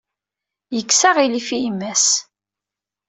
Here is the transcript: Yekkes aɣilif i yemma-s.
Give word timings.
Yekkes 0.75 1.01
aɣilif 1.09 1.47
i 1.55 1.57
yemma-s. 1.63 2.05